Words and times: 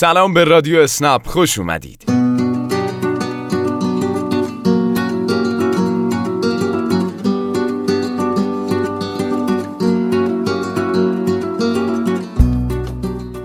سلام 0.00 0.34
به 0.34 0.44
رادیو 0.44 0.78
اسنپ 0.78 1.26
خوش 1.26 1.58
اومدید. 1.58 2.04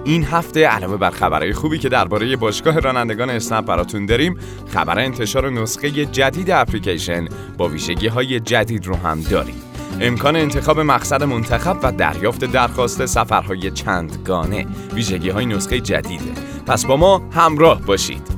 این 0.05 0.23
هفته 0.23 0.67
علاوه 0.67 0.97
بر 0.97 1.09
خبرهای 1.09 1.53
خوبی 1.53 1.79
که 1.79 1.89
درباره 1.89 2.35
باشگاه 2.35 2.79
رانندگان 2.79 3.29
اسنپ 3.29 3.65
براتون 3.65 4.05
داریم 4.05 4.37
خبر 4.73 4.99
انتشار 4.99 5.49
نسخه 5.49 5.91
جدید 5.91 6.51
اپلیکیشن 6.51 7.27
با 7.57 7.67
ویژگی 7.67 8.07
های 8.07 8.39
جدید 8.39 8.85
رو 8.85 8.95
هم 8.95 9.21
داریم. 9.21 9.72
امکان 10.01 10.35
انتخاب 10.35 10.79
مقصد 10.79 11.23
منتخب 11.23 11.77
و 11.83 11.91
دریافت 11.91 12.45
درخواست 12.45 13.05
سفرهای 13.05 13.71
چندگانه 13.71 14.65
ویژگی 14.93 15.29
های 15.29 15.45
نسخه 15.45 15.79
جدیده. 15.79 16.31
پس 16.67 16.85
با 16.85 16.97
ما 16.97 17.21
همراه 17.31 17.81
باشید. 17.81 18.32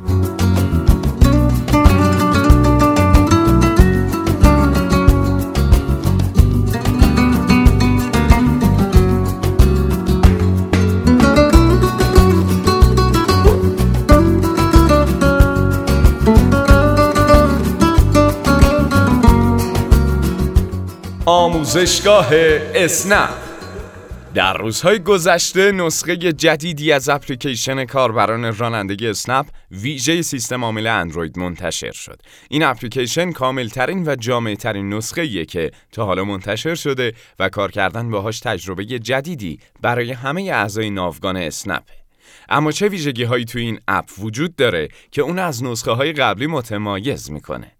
آموزشگاه 21.76 22.28
اسنپ 22.76 23.30
در 24.34 24.58
روزهای 24.58 25.00
گذشته 25.00 25.72
نسخه 25.72 26.18
جدیدی 26.18 26.92
از 26.92 27.10
اپلیکیشن 27.10 27.86
کاربران 27.86 28.58
رانندگی 28.58 29.08
اسنپ 29.08 29.46
ویژه 29.72 30.22
سیستم 30.22 30.64
عامل 30.64 30.88
اندروید 30.88 31.40
منتشر 31.40 31.92
شد. 31.92 32.22
این 32.50 32.64
اپلیکیشن 32.64 33.32
کاملترین 33.32 34.08
و 34.08 34.16
جامعترین 34.16 34.94
نسخه 34.94 35.46
که 35.46 35.72
تا 35.92 36.06
حالا 36.06 36.24
منتشر 36.24 36.76
شده 36.76 37.14
و 37.40 37.50
کار 37.50 37.72
کردن 37.72 38.10
باهاش 38.10 38.40
تجربه 38.40 38.86
جدیدی 38.86 39.60
برای 39.82 40.12
همه 40.12 40.42
اعضای 40.42 40.90
ناوگان 40.90 41.38
اسنپ. 41.38 41.84
اما 42.50 42.72
چه 42.72 42.88
ویژگی 42.88 43.24
هایی 43.24 43.46
توی 43.46 43.62
این 43.62 43.80
اپ 43.88 44.10
وجود 44.20 44.56
داره 44.56 44.88
که 45.12 45.22
اون 45.22 45.40
از 45.40 45.64
نسخه 45.64 45.92
های 45.92 46.14
قبلی 46.14 46.48
متمایز 46.48 47.32
می‌کنه؟ 47.32 47.75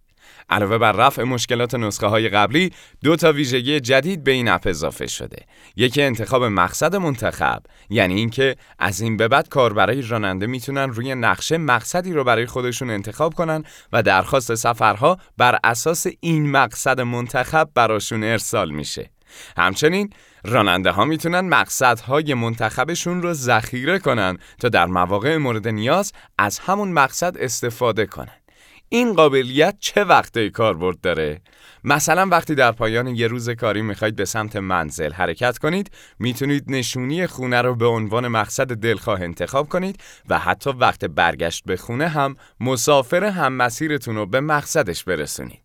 علاوه 0.50 0.78
بر 0.78 0.92
رفع 0.92 1.24
مشکلات 1.24 1.76
نسخه 1.76 2.08
های 2.08 2.30
قبلی 2.30 2.72
دو 3.04 3.16
تا 3.16 3.32
ویژگی 3.32 3.80
جدید 3.80 4.24
به 4.24 4.32
این 4.32 4.48
اپ 4.48 4.68
اضافه 4.68 5.08
شده. 5.08 5.38
یکی 5.76 6.02
انتخاب 6.02 6.44
مقصد 6.44 6.96
منتخب 6.96 7.64
یعنی 7.90 8.16
اینکه 8.16 8.56
از 8.80 9.02
این 9.02 9.18
به 9.18 9.28
بعد 9.28 9.50
کاربرای 9.50 10.02
راننده 10.02 10.48
می‌تونن 10.48 10.90
روی 10.90 11.16
نقشه 11.16 11.58
مقصدی 11.58 12.14
رو 12.14 12.24
برای 12.24 12.46
خودشون 12.46 12.90
انتخاب 12.90 13.34
کنن 13.34 13.64
و 13.94 14.04
درخواست 14.04 14.56
سفرها 14.56 15.18
بر 15.38 15.60
اساس 15.64 16.08
این 16.20 16.52
مقصد 16.52 17.02
منتخب 17.02 17.70
براشون 17.76 18.24
ارسال 18.24 18.72
میشه. 18.72 19.10
همچنین 19.58 20.10
راننده 20.46 20.92
ها 20.92 21.06
می‌تونن 21.06 21.40
مقصدهای 21.40 22.34
منتخبشون 22.34 23.22
رو 23.22 23.34
ذخیره 23.34 24.00
کنن 24.00 24.38
تا 24.60 24.70
در 24.70 24.86
مواقع 24.86 25.38
مورد 25.38 25.68
نیاز 25.68 26.14
از 26.38 26.60
همون 26.60 26.92
مقصد 26.92 27.38
استفاده 27.38 28.06
کنن. 28.06 28.45
این 28.90 29.14
قابلیت 29.14 29.78
چه 29.80 30.04
وقته 30.04 30.50
کاربرد 30.50 31.02
داره؟ 31.02 31.42
مثلا 31.88 32.28
وقتی 32.32 32.56
در 32.56 32.72
پایان 32.72 33.08
یه 33.08 33.28
روز 33.28 33.50
کاری 33.50 33.82
می‌خواید 33.82 34.16
به 34.16 34.26
سمت 34.26 34.56
منزل 34.56 35.14
حرکت 35.14 35.58
کنید 35.58 35.92
می‌تونید 36.20 36.64
نشونی 36.68 37.28
خونه 37.28 37.62
رو 37.62 37.76
به 37.76 37.86
عنوان 37.86 38.28
مقصد 38.28 38.68
دلخواه 38.68 39.22
انتخاب 39.22 39.70
کنید 39.70 40.00
و 40.30 40.40
حتی 40.40 40.70
وقت 40.70 41.06
برگشت 41.06 41.64
به 41.66 41.78
خونه 41.78 42.08
هم 42.08 42.36
مسافر 42.60 43.24
هم 43.24 43.54
مسیرتون 43.54 44.16
رو 44.16 44.26
به 44.26 44.40
مقصدش 44.40 45.04
برسونید. 45.04 45.60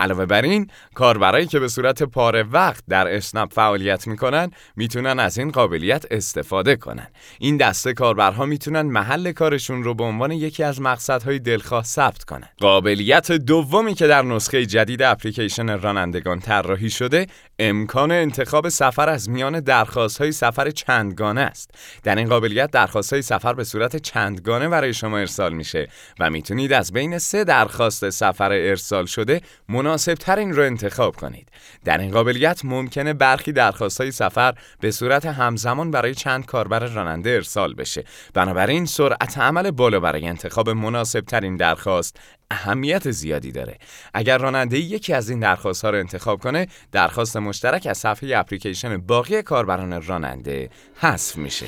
علاوه 0.00 0.26
بر 0.26 0.42
این 0.42 0.70
کاربرایی 0.94 1.46
که 1.46 1.58
به 1.58 1.68
صورت 1.68 2.02
پاره 2.02 2.42
وقت 2.42 2.84
در 2.88 3.14
اسنپ 3.16 3.52
فعالیت 3.52 4.06
می‌کنن 4.06 4.50
می‌تونن 4.76 5.20
از 5.20 5.38
این 5.38 5.50
قابلیت 5.50 6.04
استفاده 6.10 6.76
کنن. 6.76 7.06
این 7.38 7.56
دسته 7.56 7.92
کاربرها 7.92 8.46
می‌تونن 8.46 8.82
محل 8.82 9.32
کارشون 9.32 9.84
رو 9.84 9.94
به 9.94 10.04
عنوان 10.04 10.32
یکی 10.32 10.62
از 10.62 10.80
مقصدهای 10.80 11.38
دلخواه 11.38 11.84
ثبت 11.84 12.24
کنن. 12.24 12.48
قابلیت 12.58 13.32
دومی 13.32 13.94
که 13.94 14.06
در 14.06 14.22
نسخه 14.22 14.66
جدید 14.66 15.02
اپلیکیشن 15.02 15.63
رانندگان 15.70 16.40
طراحی 16.40 16.90
شده 16.90 17.26
امکان 17.58 18.12
انتخاب 18.12 18.68
سفر 18.68 19.08
از 19.08 19.30
میان 19.30 19.60
درخواست 19.60 20.18
های 20.18 20.32
سفر 20.32 20.70
چندگانه 20.70 21.40
است. 21.40 21.70
در 22.02 22.16
این 22.16 22.28
قابلیت 22.28 22.70
درخواست 22.70 23.12
های 23.12 23.22
سفر 23.22 23.54
به 23.54 23.64
صورت 23.64 23.96
چندگانه 23.96 24.68
برای 24.68 24.94
شما 24.94 25.18
ارسال 25.18 25.52
میشه 25.52 25.88
و 26.20 26.30
می‌تونید 26.30 26.72
از 26.72 26.92
بین 26.92 27.18
سه 27.18 27.44
درخواست 27.44 28.10
سفر 28.10 28.52
ارسال 28.52 29.06
شده 29.06 29.40
مناسب 29.68 30.14
ترین 30.14 30.52
رو 30.52 30.62
انتخاب 30.62 31.16
کنید. 31.16 31.48
در 31.84 31.98
این 31.98 32.10
قابلیت 32.10 32.64
ممکنه 32.64 33.12
برخی 33.12 33.52
درخواست 33.52 34.00
های 34.00 34.10
سفر 34.10 34.54
به 34.80 34.90
صورت 34.90 35.26
همزمان 35.26 35.90
برای 35.90 36.14
چند 36.14 36.46
کاربر 36.46 36.78
راننده 36.78 37.30
ارسال 37.30 37.74
بشه. 37.74 38.04
بنابراین 38.34 38.86
سرعت 38.86 39.38
عمل 39.38 39.70
بالا 39.70 40.00
برای 40.00 40.26
انتخاب 40.26 40.70
مناسب 40.70 41.20
ترین 41.20 41.56
درخواست 41.56 42.20
اهمیت 42.50 43.10
زیادی 43.10 43.52
داره. 43.52 43.78
اگر 44.14 44.38
راننده 44.38 44.78
یکی 44.78 45.12
از 45.12 45.30
این 45.30 45.40
درخواست 45.40 45.84
ها 45.84 45.90
رو 45.90 45.98
انتخاب 45.98 46.40
کنه 46.40 46.66
درخواست 46.92 47.36
مشترک 47.36 47.86
از 47.90 47.98
صفحه 47.98 48.38
اپلیکیشن 48.38 48.96
باقی 48.96 49.42
کاربران 49.42 50.02
راننده 50.02 50.70
حذف 50.96 51.36
میشه. 51.36 51.66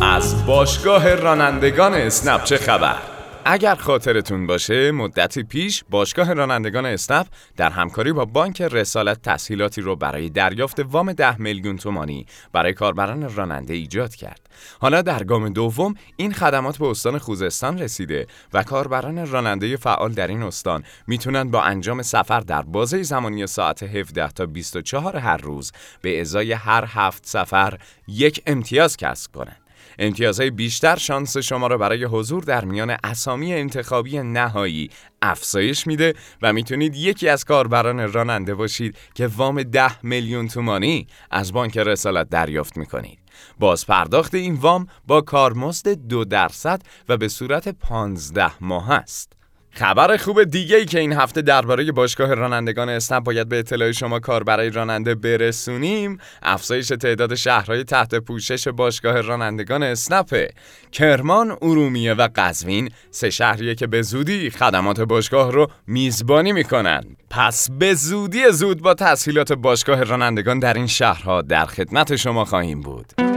از 0.00 0.46
باشگاه 0.46 1.14
رانندگان 1.14 1.94
اسنپ 1.94 2.44
چه 2.44 2.56
خبر؟ 2.56 3.09
اگر 3.44 3.74
خاطرتون 3.74 4.46
باشه 4.46 4.90
مدتی 4.90 5.42
پیش 5.42 5.84
باشگاه 5.90 6.32
رانندگان 6.32 6.86
اسنپ 6.86 7.26
در 7.56 7.70
همکاری 7.70 8.12
با 8.12 8.24
بانک 8.24 8.62
رسالت 8.62 9.22
تسهیلاتی 9.22 9.80
رو 9.80 9.96
برای 9.96 10.30
دریافت 10.30 10.80
وام 10.80 11.12
ده 11.12 11.40
میلیون 11.40 11.76
تومانی 11.76 12.26
برای 12.52 12.72
کاربران 12.72 13.34
راننده 13.34 13.74
ایجاد 13.74 14.14
کرد. 14.14 14.40
حالا 14.80 15.02
در 15.02 15.24
گام 15.24 15.48
دوم 15.48 15.94
این 16.16 16.32
خدمات 16.32 16.78
به 16.78 16.86
استان 16.86 17.18
خوزستان 17.18 17.78
رسیده 17.78 18.26
و 18.52 18.62
کاربران 18.62 19.26
راننده 19.26 19.76
فعال 19.76 20.12
در 20.12 20.26
این 20.26 20.42
استان 20.42 20.84
می‌تونن 21.06 21.50
با 21.50 21.62
انجام 21.62 22.02
سفر 22.02 22.40
در 22.40 22.62
بازه 22.62 23.02
زمانی 23.02 23.46
ساعت 23.46 23.82
17 23.82 24.28
تا 24.28 24.46
24 24.46 25.16
هر 25.16 25.36
روز 25.36 25.72
به 26.02 26.20
ازای 26.20 26.52
هر 26.52 26.84
هفت 26.88 27.26
سفر 27.26 27.78
یک 28.08 28.42
امتیاز 28.46 28.96
کسب 28.96 29.32
کنند. 29.32 29.69
امتیازهای 29.98 30.50
بیشتر 30.50 30.96
شانس 30.96 31.36
شما 31.36 31.66
را 31.66 31.78
برای 31.78 32.04
حضور 32.04 32.42
در 32.42 32.64
میان 32.64 32.96
اسامی 33.04 33.54
انتخابی 33.54 34.18
نهایی 34.18 34.90
افزایش 35.22 35.86
میده 35.86 36.14
و 36.42 36.52
می‌تونید 36.52 36.96
یکی 36.96 37.28
از 37.28 37.44
کاربران 37.44 38.12
راننده 38.12 38.54
باشید 38.54 38.96
که 39.14 39.26
وام 39.26 39.62
ده 39.62 40.04
میلیون 40.04 40.48
تومانی 40.48 41.06
از 41.30 41.52
بانک 41.52 41.78
رسالت 41.78 42.28
دریافت 42.28 42.76
می‌کنید. 42.76 43.18
باز 43.58 43.86
پرداخت 43.86 44.34
این 44.34 44.54
وام 44.54 44.86
با 45.06 45.20
کارمزد 45.20 45.88
دو 45.88 46.24
درصد 46.24 46.82
و 47.08 47.16
به 47.16 47.28
صورت 47.28 47.68
پانزده 47.68 48.52
ماه 48.60 48.90
است. 48.90 49.39
خبر 49.72 50.16
خوب 50.16 50.44
دیگه 50.44 50.76
ای 50.76 50.84
که 50.84 51.00
این 51.00 51.12
هفته 51.12 51.42
درباره 51.42 51.92
باشگاه 51.92 52.34
رانندگان 52.34 52.88
اسنپ 52.88 53.24
باید 53.24 53.48
به 53.48 53.58
اطلاع 53.58 53.92
شما 53.92 54.20
کار 54.20 54.44
برای 54.44 54.70
راننده 54.70 55.14
برسونیم 55.14 56.18
افزایش 56.42 56.88
تعداد 56.88 57.34
شهرهای 57.34 57.84
تحت 57.84 58.14
پوشش 58.14 58.68
باشگاه 58.68 59.20
رانندگان 59.20 59.82
اسنپه 59.82 60.50
کرمان، 60.92 61.50
ارومیه 61.62 62.14
و 62.14 62.28
قزوین 62.36 62.90
سه 63.10 63.30
شهریه 63.30 63.74
که 63.74 63.86
به 63.86 64.02
زودی 64.02 64.50
خدمات 64.50 65.00
باشگاه 65.00 65.52
رو 65.52 65.66
میزبانی 65.86 66.52
می‌کنن. 66.52 67.04
پس 67.30 67.70
به 67.70 67.94
زودی 67.94 68.50
زود 68.50 68.82
با 68.82 68.94
تسهیلات 68.94 69.52
باشگاه 69.52 70.02
رانندگان 70.02 70.58
در 70.58 70.74
این 70.74 70.86
شهرها 70.86 71.42
در 71.42 71.66
خدمت 71.66 72.16
شما 72.16 72.44
خواهیم 72.44 72.80
بود. 72.80 73.29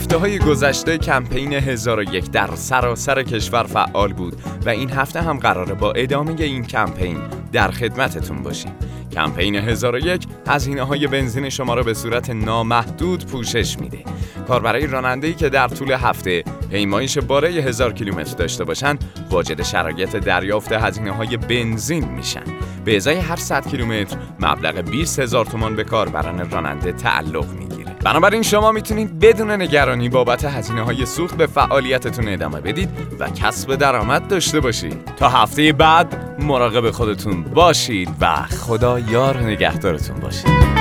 هفته 0.00 0.16
های 0.16 0.38
گذشته 0.38 0.98
کمپین 0.98 1.52
1001 1.52 2.30
در 2.30 2.50
سراسر 2.54 3.22
کشور 3.22 3.62
فعال 3.62 4.12
بود 4.12 4.42
و 4.66 4.68
این 4.68 4.90
هفته 4.90 5.20
هم 5.22 5.38
قراره 5.38 5.74
با 5.74 5.92
ادامه 5.92 6.40
این 6.40 6.64
کمپین 6.64 7.18
در 7.52 7.70
خدمتتون 7.70 8.42
باشیم. 8.42 8.72
کمپین 9.12 9.54
1001 9.54 10.26
هزینه 10.48 10.82
های 10.82 11.06
بنزین 11.06 11.48
شما 11.48 11.74
را 11.74 11.82
به 11.82 11.94
صورت 11.94 12.30
نامحدود 12.30 13.26
پوشش 13.26 13.78
میده. 13.78 13.98
کاربرای 14.48 14.86
راننده‌ای 14.86 15.34
که 15.34 15.48
در 15.48 15.68
طول 15.68 15.92
هفته 15.92 16.44
پیمایش 16.70 17.18
بالای 17.18 17.58
هزار 17.58 17.92
کیلومتر 17.92 18.34
داشته 18.36 18.64
باشن 18.64 18.98
واجد 19.30 19.62
شرایط 19.62 20.16
دریافت 20.16 20.72
هزینه 20.72 21.10
های 21.10 21.36
بنزین 21.36 22.04
میشن. 22.04 22.44
به 22.84 22.96
ازای 22.96 23.16
هر 23.16 23.36
100 23.36 23.68
کیلومتر 23.68 24.16
مبلغ 24.40 24.80
20 24.90 25.18
هزار 25.18 25.46
تومان 25.46 25.76
به 25.76 25.84
کاربران 25.84 26.50
راننده 26.50 26.92
تعلق 26.92 27.52
می‌گیره 27.52 27.69
بنابراین 28.04 28.42
شما 28.42 28.72
می‌تونید 28.72 29.18
بدون 29.18 29.50
نگرانی 29.50 30.08
بابت 30.08 30.44
هزینه 30.44 30.82
های 30.82 31.06
سوخت 31.06 31.36
به 31.36 31.46
فعالیتتون 31.46 32.28
ادامه 32.28 32.60
بدید 32.60 32.88
و 33.18 33.30
کسب 33.30 33.74
درآمد 33.74 34.28
داشته 34.28 34.60
باشید. 34.60 35.04
تا 35.16 35.28
هفته 35.28 35.72
بعد 35.72 36.36
مراقب 36.38 36.90
خودتون 36.90 37.42
باشید 37.42 38.08
و 38.20 38.36
خدا 38.36 38.98
یار 38.98 39.38
نگهدارتون 39.42 40.16
باشید 40.16 40.79